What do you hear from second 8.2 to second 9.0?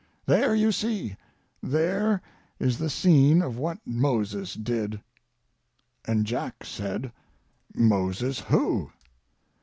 who?"